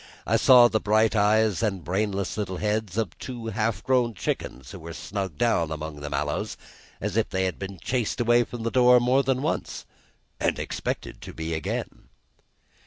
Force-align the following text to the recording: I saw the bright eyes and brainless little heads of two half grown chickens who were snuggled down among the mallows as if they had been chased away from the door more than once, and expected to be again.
I 0.25 0.35
saw 0.35 0.67
the 0.67 0.79
bright 0.79 1.15
eyes 1.15 1.61
and 1.61 1.83
brainless 1.83 2.35
little 2.35 2.57
heads 2.57 2.97
of 2.97 3.15
two 3.19 3.45
half 3.49 3.83
grown 3.83 4.15
chickens 4.15 4.71
who 4.71 4.79
were 4.79 4.93
snuggled 4.93 5.37
down 5.37 5.71
among 5.71 5.97
the 5.97 6.09
mallows 6.09 6.57
as 6.99 7.17
if 7.17 7.29
they 7.29 7.45
had 7.45 7.59
been 7.59 7.77
chased 7.79 8.19
away 8.19 8.43
from 8.43 8.63
the 8.63 8.71
door 8.71 8.99
more 8.99 9.21
than 9.21 9.43
once, 9.43 9.85
and 10.39 10.57
expected 10.57 11.21
to 11.21 11.35
be 11.35 11.53
again. 11.53 12.09